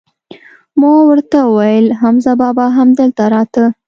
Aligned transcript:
ما 0.79 0.91
ور 1.07 1.19
ته 1.31 1.39
وویل: 1.47 1.85
حمزه 2.01 2.33
بابا 2.41 2.65
هم 2.77 2.87
دلته 2.99 3.23
راته؟ 3.33 3.63